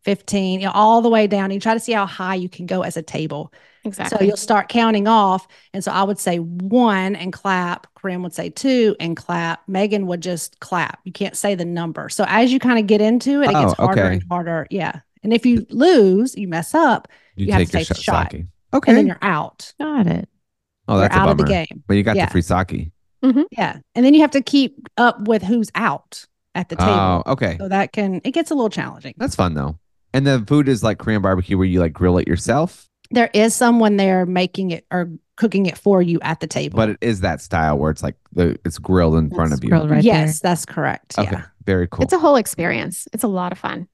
[0.03, 1.51] 15, you know, all the way down.
[1.51, 3.53] You try to see how high you can go as a table.
[3.83, 4.17] Exactly.
[4.17, 5.47] So you'll start counting off.
[5.73, 7.87] And so I would say one and clap.
[7.95, 9.61] Corinne would say two and clap.
[9.67, 10.99] Megan would just clap.
[11.03, 12.09] You can't say the number.
[12.09, 14.13] So as you kind of get into it, it gets Oh, harder okay.
[14.15, 14.67] and harder.
[14.71, 15.01] Yeah.
[15.23, 18.01] And if you lose, you mess up, You, You have take to your take the
[18.01, 18.31] sh- shot.
[18.31, 18.39] sake.
[18.41, 18.93] and Okay.
[18.93, 19.73] then you're out.
[19.79, 20.29] Got it.
[20.87, 21.83] oh, You're that's a out of the game.
[21.87, 22.25] But you got Yeah.
[22.25, 22.91] the free sake.
[23.23, 23.79] Yeah.
[23.95, 26.25] And then you have to keep up with who's out
[26.55, 26.91] at the table.
[26.91, 27.57] Oh, okay.
[27.59, 29.13] So that can, it gets a little challenging.
[29.17, 29.77] That's fun though.
[30.13, 33.53] And the food is like Korean barbecue where you like grill it yourself, There is
[33.53, 36.77] someone there making it or cooking it for you at the table.
[36.77, 39.69] but it is that style where it's like the it's grilled in front of you.
[39.69, 41.19] right yes, that's correct.
[41.19, 41.29] Okay.
[41.31, 41.45] Yeah.
[41.65, 42.03] Very cool.
[42.03, 43.07] It's a whole experience.
[43.13, 43.87] It's a lot of fun.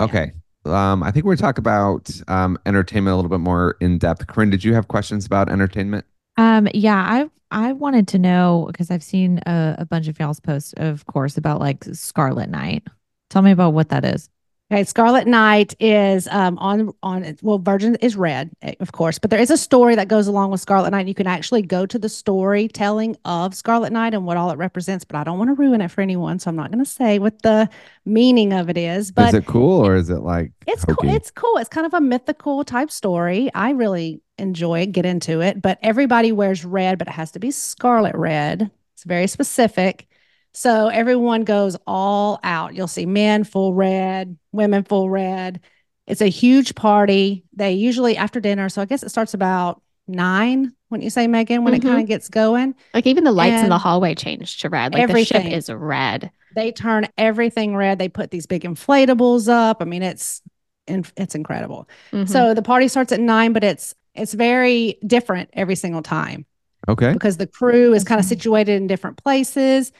[0.00, 0.32] okay.
[0.66, 3.98] Um, I think we're going to talk about um entertainment a little bit more in
[3.98, 4.26] depth.
[4.28, 6.06] Corinne, did you have questions about entertainment?
[6.36, 7.30] Um, yeah, I
[7.68, 11.36] I wanted to know because I've seen a, a bunch of y'all's posts, of course,
[11.36, 12.84] about like Scarlet Night.
[13.30, 14.28] Tell me about what that is.
[14.74, 19.30] Okay, Scarlet Night is um, on on well, Virgin is red, eh, of course, but
[19.30, 21.06] there is a story that goes along with Scarlet Night.
[21.06, 25.04] You can actually go to the storytelling of Scarlet Night and what all it represents,
[25.04, 27.20] but I don't want to ruin it for anyone, so I'm not going to say
[27.20, 27.70] what the
[28.04, 29.12] meaning of it is.
[29.12, 31.08] But is it cool or is it like it's cool.
[31.08, 31.56] It's cool.
[31.58, 33.54] It's kind of a mythical type story.
[33.54, 35.62] I really enjoy it, get into it.
[35.62, 38.72] But everybody wears red, but it has to be scarlet red.
[38.94, 40.08] It's very specific.
[40.54, 42.74] So everyone goes all out.
[42.74, 45.60] You'll see men full red, women full red.
[46.06, 47.44] It's a huge party.
[47.54, 48.68] They usually after dinner.
[48.68, 51.88] So I guess it starts about nine, wouldn't you say, Megan, when it Mhm.
[51.88, 52.74] kind of gets going?
[52.92, 54.92] Like even the lights in the hallway change to red.
[54.94, 55.42] Like everything.
[55.42, 56.30] the ship is red.
[56.54, 57.98] They turn everything red.
[57.98, 59.78] They put these big inflatables up.
[59.80, 60.40] I mean, it's
[60.86, 61.88] it's incredible.
[62.12, 62.28] Mhm.
[62.28, 66.44] So the party starts at nine, but it's it's very different every single time
[66.88, 67.12] okay.
[67.12, 69.90] because the crew is kind of situated in different places.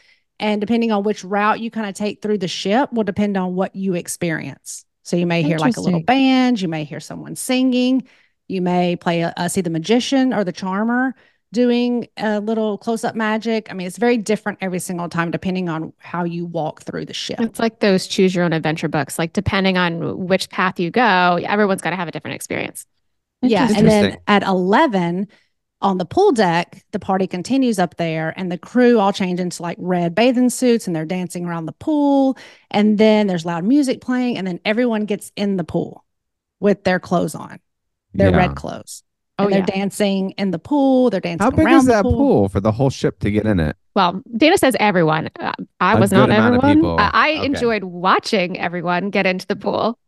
[0.40, 3.54] And depending on which route you kind of take through the ship will depend on
[3.54, 4.84] what you experience.
[5.02, 8.08] So you may hear like a little band, you may hear someone singing,
[8.48, 11.14] you may play a, uh, see the magician or the charmer
[11.52, 13.68] doing a little close up magic.
[13.70, 17.14] I mean, it's very different every single time depending on how you walk through the
[17.14, 17.40] ship.
[17.40, 19.18] It's like those choose your own adventure books.
[19.18, 22.86] Like depending on which path you go, everyone's got to have a different experience.
[23.40, 23.68] Yeah.
[23.74, 25.28] And then at 11
[25.84, 29.62] on the pool deck, the party continues up there and the crew all change into
[29.62, 32.36] like red bathing suits and they're dancing around the pool.
[32.70, 34.38] And then there's loud music playing.
[34.38, 36.04] And then everyone gets in the pool
[36.58, 37.60] with their clothes on,
[38.14, 38.36] their Yeah.
[38.38, 39.02] red clothes.
[39.38, 39.66] Oh, and they're yeah.
[39.66, 41.10] dancing in the pool.
[41.10, 42.48] They're dancing How big around is the that pool.
[42.48, 43.76] for the whole ship to get in it?
[43.94, 45.28] Well, Dana says everyone.
[45.38, 46.76] Uh, I A was not everyone.
[46.76, 46.98] people.
[46.98, 47.44] Uh, I Okay.
[47.46, 49.98] enjoyed watching everyone get into the pool.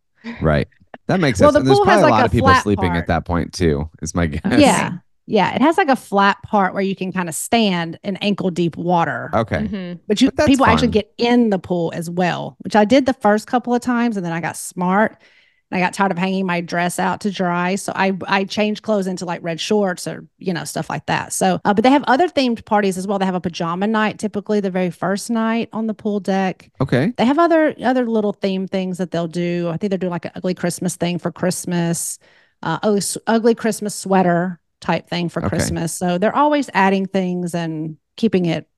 [0.40, 0.68] Right.
[1.08, 1.46] That makes sense.
[1.46, 1.54] Well, sense.
[1.54, 2.98] the and there's pool has, probably a like, lot a of people sleeping part.
[2.98, 4.42] at that point too, is my guess.
[4.60, 4.98] Yeah.
[5.26, 5.54] Yeah.
[5.54, 8.76] It has like a flat part where you can kind of stand in ankle deep
[8.76, 9.30] water.
[9.34, 9.58] Okay.
[9.58, 10.00] Mhm.
[10.06, 13.06] But you But that's people actually get in the pool as well, which I did
[13.06, 15.20] the first couple of times and then I got smart.
[15.68, 17.74] And I got tired of hanging my dress out to dry.
[17.74, 21.32] So I I changed clothes into like red shorts or you know stuff like that.
[21.32, 23.18] So uh, but they have other themed parties as well.
[23.18, 26.70] They have a pajama night typically the very first night on the pool deck.
[26.80, 27.12] Okay.
[27.16, 29.68] They have other other little theme things that they'll do.
[29.68, 32.20] I think they're doing like an ugly Christmas thing for Christmas,
[32.62, 35.48] uh, ugly, ugly Christmas sweater type thing for Okay.
[35.50, 35.92] Christmas.
[35.92, 38.68] So they're always adding things and keeping it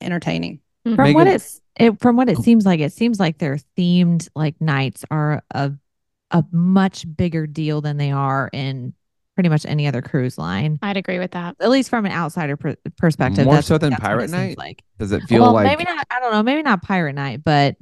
[0.00, 0.60] entertaining.
[0.86, 0.94] Mm-hmm.
[0.96, 4.28] From Megan- what it's it, from what it seems like, it seems like their themed
[4.34, 5.72] like nights are a
[6.30, 8.92] a much bigger deal than they are in
[9.34, 10.78] pretty much any other cruise line.
[10.82, 11.54] I'd agree with that.
[11.60, 13.44] At least from an outsider per- perspective.
[13.44, 14.58] More that's- so than that's what it Pirate Night?
[14.58, 14.82] Like.
[14.98, 16.04] Does it feel well, like maybe not.
[16.10, 16.42] I don't know.
[16.42, 17.76] Maybe not pirate night, but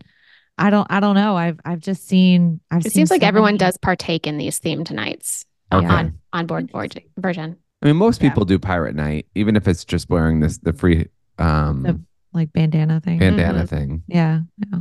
[0.59, 0.87] I don't.
[0.90, 1.37] I don't know.
[1.37, 2.61] I've I've just seen.
[2.70, 5.87] I've It seen seems like so everyone many- does partake in these themed nights Okay.
[5.87, 7.57] on on board Voyage- version.
[7.83, 8.31] I mean most Yeah.
[8.31, 11.07] people do pirate night, even if it's just wearing this the free
[11.39, 12.01] um The-
[12.33, 13.19] like bandana thing.
[13.19, 13.69] bandana Mhm.
[13.69, 14.03] thing.
[14.09, 14.41] Yeah.
[14.73, 14.81] yeah.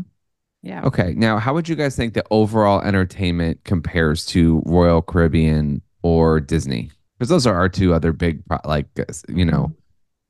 [0.63, 0.81] Yeah.
[0.83, 1.13] Okay.
[1.15, 6.89] Now, how would you guys think the overall entertainment compares to Royal Caribbean or Disney?
[7.19, 8.87] Because those are our two other big, like,
[9.29, 9.71] you know,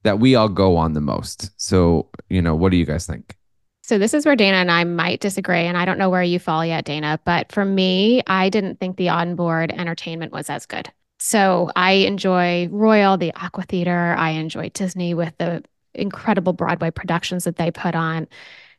[0.04, 1.52] that we all go on the most.
[1.60, 3.38] So, you know, what do you guys think?
[3.84, 6.38] So this is where Dana and I might disagree, and I don't know where you
[6.38, 7.20] fall yet, Dana.
[7.24, 10.90] But for me, I didn't think the onboard entertainment was as good.
[11.20, 14.16] So I enjoy Royal, the Aqua Theater.
[14.18, 18.28] I enjoy Disney with the incredible Broadway productions that they put on.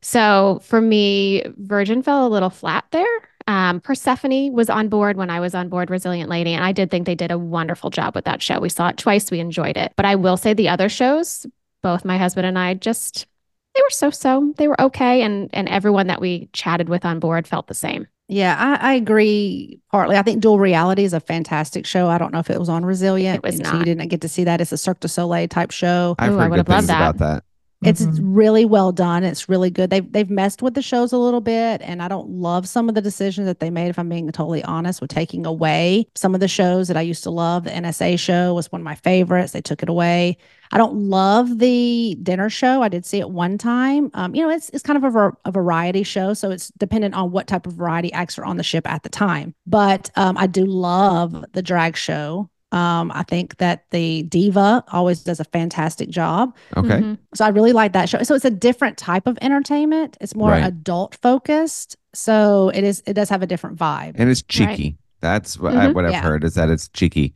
[0.02, 3.06] So for me, Virgin fell a little flat there.
[3.48, 6.90] Um, Persephone was on board when I was on board Resilient Lady, and I did
[6.90, 8.58] think they did a wonderful job with that show.
[8.58, 9.92] We saw it twice, we enjoyed it.
[9.96, 11.46] But I will say the other shows,
[11.82, 13.26] both my husband and I just
[13.74, 14.54] they were so-so.
[14.56, 18.08] They were okay, and and everyone that we chatted with on board felt the same.
[18.28, 20.16] Yeah, I, I agree partly.
[20.16, 22.08] I think Dual Reality is a fantastic show.
[22.08, 23.36] I don't know if it was on Resilient.
[23.36, 23.78] It was so not.
[23.78, 24.60] you didn't get to see that.
[24.60, 26.16] It's a Cirque du Soleil type show.
[26.18, 27.10] I've Ooh, I heard would've good things loved that.
[27.10, 27.44] about that.
[27.84, 28.18] It's Mhm.
[28.22, 29.22] really well done.
[29.22, 29.90] It's really good.
[29.90, 32.94] They've they've messed with the shows a little bit, and I don't love some of
[32.94, 33.88] the decisions that they made.
[33.90, 37.22] If I'm being totally honest, with taking away some of the shows that I used
[37.24, 37.64] to love.
[37.64, 39.52] The NSA show was one of my favorites.
[39.52, 40.38] They took it away.
[40.72, 42.82] I don't love the dinner show.
[42.82, 44.10] I did see it one time.
[44.14, 47.30] Um, you know, it's it's kind of a, a variety show, so it's dependent on
[47.30, 49.54] what type of variety acts are on the ship at the time.
[49.66, 52.48] But um, I do love the drag show.
[52.72, 56.54] Um, I think that the diva always does a fantastic job.
[56.76, 57.00] Okay.
[57.00, 57.18] Mhm.
[57.34, 58.22] So I really like that show.
[58.22, 60.16] So it's a different type of entertainment.
[60.20, 60.64] It's more Right.
[60.64, 61.96] adult focused.
[62.12, 63.02] So it is.
[63.06, 64.14] It does have a different vibe.
[64.16, 64.98] And it's cheeky.
[65.20, 65.94] That's what, I, Mhm.
[65.94, 66.22] what I've Yeah.
[66.22, 67.34] heard is that it's cheeky.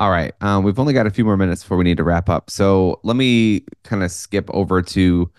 [0.00, 0.32] All right.
[0.40, 2.48] Um, we've only got a few more minutes before we need to wrap up.
[2.50, 5.30] So let me kind of skip over to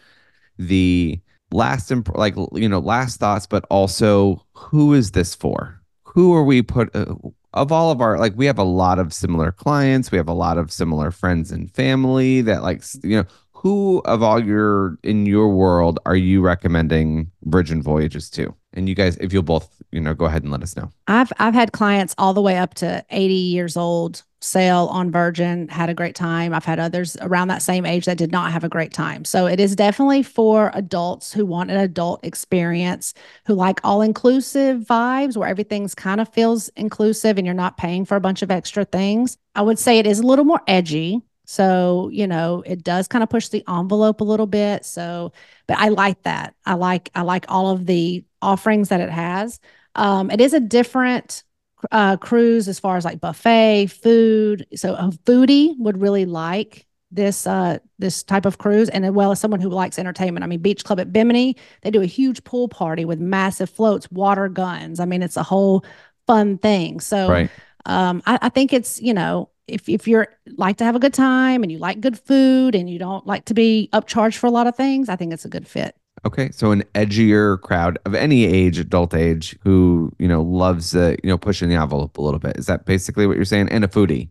[0.60, 1.20] the
[1.52, 5.80] last, imp- like, you know, last thoughts, but also who is this for?
[6.04, 7.06] Who are we put uh,
[7.54, 10.12] of all of our, like, we have a lot of similar clients.
[10.12, 14.22] We have a lot of similar friends and family that, like, you know, who of
[14.22, 18.54] all your in your world are you recommending Virgin Voyages to?
[18.74, 20.92] And you guys, if you'll both, you know, go ahead and let us know.
[21.08, 25.68] I've I've had clients all the way up to 80 years old sail on Virgin,
[25.70, 26.54] had a great time.
[26.54, 29.26] I've had others around that same age that did not have a great time.
[29.26, 33.14] So it is definitely for adults who want an adult experience,
[33.46, 38.06] who like all inclusive vibes where everything's kind of feels inclusive and you're not paying
[38.06, 39.38] for a bunch of extra things.
[39.56, 41.22] I would say it is a little more edgy.
[41.46, 44.86] So, you know, it does kind of push the envelope a little bit.
[44.86, 45.34] So,
[45.68, 46.56] but I like that.
[46.66, 49.60] I like I like all of the offerings that it has.
[49.96, 51.44] Um, it is a different
[51.92, 54.68] uh, cruise as far as like buffet, food.
[54.76, 59.32] So a foodie would really like this uh this type of cruise and as well
[59.32, 60.44] as someone who likes entertainment.
[60.44, 64.10] I mean, Beach Club at Bimini, they do a huge pool party with massive floats,
[64.12, 65.00] water guns.
[65.00, 65.86] I mean, it's a whole
[66.26, 67.00] fun thing.
[67.00, 67.52] So Right.
[67.86, 70.28] um, I, I think it's you know if if you're
[70.58, 73.46] like to have a good time and you like good food and you don't like
[73.46, 75.96] to be upcharged for a lot of things, I think it's a good fit.
[76.26, 81.18] Okay, so an edgier crowd of any age, adult age, who you know loves the
[81.24, 82.56] you know pushing the envelope a little bit.
[82.58, 83.68] Is that basically what you're saying?
[83.70, 84.30] And a foodie.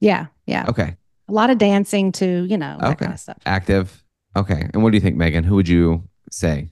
[0.00, 0.64] Yeah, yeah.
[0.68, 0.96] Okay,
[1.28, 3.04] A lot of dancing too, you know, that Okay.
[3.06, 3.38] kind of stuff.
[3.46, 4.02] Active.
[4.36, 4.68] Okay.
[4.74, 5.44] And what do you think, Megan?
[5.44, 6.68] Who would you say?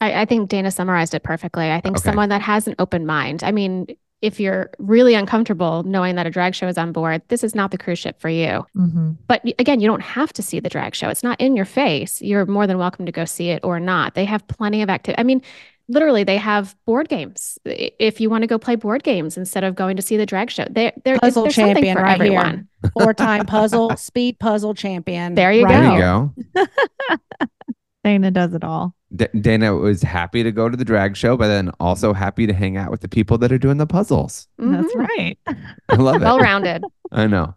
[0.00, 1.70] I, I think Dana summarized it perfectly.
[1.70, 2.04] I think Okay.
[2.04, 3.44] someone that has an open mind.
[3.44, 3.86] I mean,
[4.22, 7.70] if you're really uncomfortable knowing that a drag show is on board, this is not
[7.72, 8.64] the cruise ship for you.
[8.76, 9.16] Mhm.
[9.26, 11.08] But again, you don't have to see the drag show.
[11.08, 12.22] It's not in your face.
[12.22, 14.14] You're more than welcome to go see it or not.
[14.14, 15.18] They have plenty of activity.
[15.20, 15.42] I mean,
[15.88, 17.58] literally, they have board games.
[17.64, 20.50] If you want to go play board games instead of going to see the drag
[20.50, 22.38] show, there, there, Puzzle there's something champion for right here.
[22.38, 22.68] everyone.
[22.94, 25.34] Four time puzzle, speed puzzle champion.
[25.34, 26.32] There you right There go.
[26.36, 27.46] you go.
[28.04, 28.94] Dana does it all.
[29.14, 32.52] D- Dana was happy to go to the drag show, but then also happy to
[32.52, 34.48] hang out with the people that are doing the puzzles.
[34.58, 35.08] That's Mhm.
[35.08, 35.38] right.
[35.88, 36.22] I love it.
[36.22, 36.84] Well rounded.
[37.10, 37.54] I know.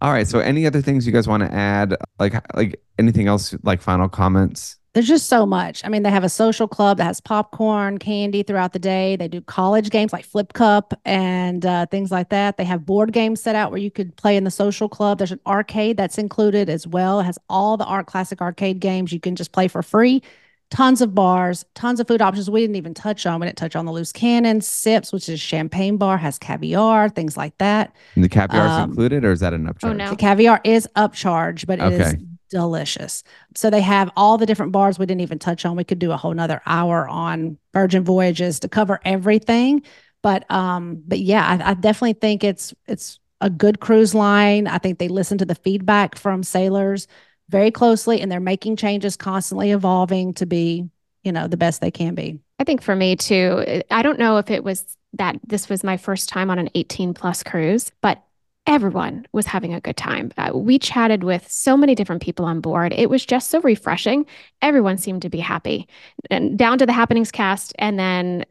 [0.00, 0.26] All right.
[0.26, 1.94] So, any other things you guys want to add?
[2.18, 3.54] Like, like anything else?
[3.62, 4.76] Like final comments?
[4.92, 5.84] There's just so much.
[5.84, 9.14] I mean, they have a social club that has popcorn, candy throughout the day.
[9.14, 12.56] They do college games like Flip Cup and uh, things like that.
[12.56, 15.18] They have board games set out where you could play in the social club.
[15.18, 17.20] There's an arcade that's included as well.
[17.20, 20.22] It has all the art classic arcade games you can just play for free.
[20.70, 22.48] Tons of bars, tons of food options.
[22.48, 23.40] We didn't even touch on.
[23.40, 27.36] We didn't touch on the loose cannon, sips, which is champagne bar, has caviar, things
[27.36, 27.92] like that.
[28.14, 29.84] And the caviar's Um, included, or is that an upcharge?
[29.84, 30.10] Oh, no.
[30.10, 32.18] The caviar is upcharge, but it is Okay.
[32.50, 33.24] delicious.
[33.56, 35.76] So they have all the different bars we didn't even touch on.
[35.76, 39.82] We could do a whole nother hour on Virgin Voyages to cover everything.
[40.22, 44.66] But um, but yeah, I, I definitely think it's it's a good cruise line.
[44.66, 47.06] I think they listen to the feedback from sailors
[47.50, 50.88] very closely and they're making changes constantly evolving to be,
[51.24, 52.38] you know, the best they can be.
[52.58, 55.96] I think for me too, I- don't know if it was that this was my
[55.96, 58.22] first time on an 18 plus cruise, but
[58.66, 60.30] everyone was having a good time.
[60.38, 62.92] Uh, we chatted with so many different people on board.
[62.92, 64.26] It was just so refreshing.
[64.62, 65.88] Everyone seemed to be happy,
[66.30, 68.44] and down to the happenings cast, and then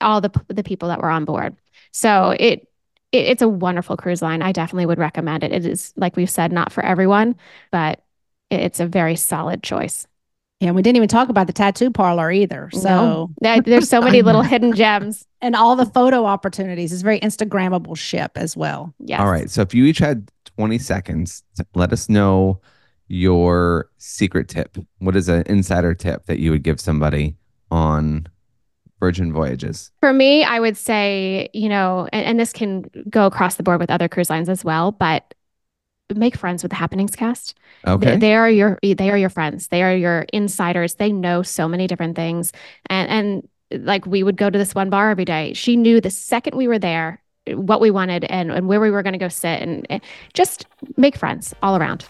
[0.00, 1.56] all the the people that were on board.
[1.92, 2.68] So it,
[3.12, 4.42] it it's a wonderful cruise line.
[4.42, 5.52] I definitely would recommend it.
[5.52, 7.36] It is like we've said, not for everyone,
[7.72, 8.04] but
[8.50, 10.06] it's a very solid choice.
[10.62, 12.68] And we didn't even talk about the tattoo parlor either.
[12.72, 13.60] So No.
[13.62, 15.26] There's so many little hidden gems.
[15.40, 16.92] and all the photo opportunities.
[16.92, 18.92] It's very Instagrammable ship as well.
[18.98, 19.22] Yeah.
[19.24, 19.48] All right.
[19.48, 21.42] So, if you each had 20 seconds,
[21.74, 22.60] let us know
[23.08, 24.76] your secret tip.
[24.98, 27.36] What is an insider tip that you would give somebody
[27.70, 28.26] on
[29.00, 29.90] Virgin Voyages?
[30.00, 33.80] For me, I would say, you know, and, and this can go across the board
[33.80, 35.34] with other cruise lines as well, but
[36.14, 37.58] make friends with the happenings cast.
[37.84, 38.16] They- Okay.
[38.16, 39.68] They, are your they are your friends.
[39.68, 40.94] They are your insiders.
[40.94, 42.52] They know so many different things.
[42.86, 43.08] And
[43.70, 45.52] and like we would go to this one bar every day.
[45.54, 47.22] She knew the second we were there
[47.54, 50.02] what we wanted and, and where we were going to go sit and, and
[50.34, 52.04] just make friends all around.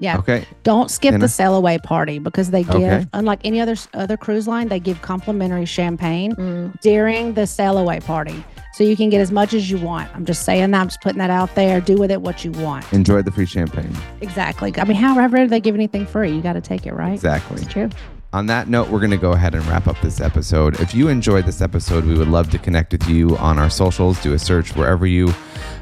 [0.00, 0.16] Yeah.
[0.18, 0.44] Okay.
[0.62, 1.20] Don't skip Anna?
[1.20, 3.06] the sail away party because they give, Okay.
[3.12, 6.80] unlike any other other cruise line, they give complimentary champagne Mm.
[6.80, 8.42] during the sail away party.
[8.74, 10.08] So you can get as much as you want.
[10.14, 10.80] I'm just saying that.
[10.80, 11.80] I'm just putting that out there.
[11.80, 12.90] Do with it what you want.
[12.92, 13.92] Enjoy the free champagne.
[14.22, 14.72] Exactly.
[14.78, 17.12] I mean, however they give anything free, you got to take it, right?
[17.12, 17.60] Exactly.
[17.62, 17.90] It's true.
[18.32, 20.78] On that note, we're going to go ahead and wrap up this episode.
[20.78, 24.22] If you enjoyed this episode, we would love to connect with you on our socials.
[24.22, 25.34] Do a search wherever you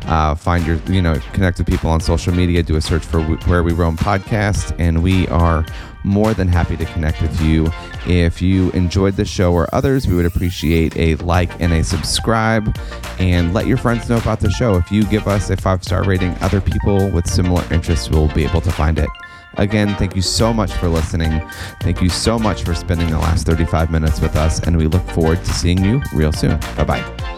[0.06, 2.62] uh, find your, you know, connect with people on social media.
[2.62, 5.66] Do a search for Where We Roam podcast, and we are
[6.04, 7.70] more than happy to connect with you.
[8.06, 12.74] If you enjoyed the show or others, we would appreciate a like and a subscribe,
[13.18, 14.76] and let your friends know about the show.
[14.76, 18.44] If you give us a five star rating, other people with similar interests will be
[18.46, 19.10] able to find it.
[19.58, 21.42] Again, thank you so much for listening.
[21.80, 25.06] Thank you so much for spending the last 35 minutes with us, and we look
[25.10, 26.58] forward to seeing you real soon.
[26.76, 27.37] Bye bye.